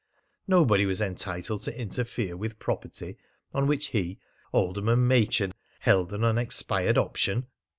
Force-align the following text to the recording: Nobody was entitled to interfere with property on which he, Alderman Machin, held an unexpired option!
Nobody 0.47 0.87
was 0.87 0.99
entitled 0.99 1.61
to 1.61 1.79
interfere 1.79 2.35
with 2.35 2.57
property 2.57 3.19
on 3.53 3.67
which 3.67 3.89
he, 3.89 4.17
Alderman 4.51 5.07
Machin, 5.07 5.53
held 5.81 6.11
an 6.11 6.23
unexpired 6.23 6.97
option! 6.97 7.45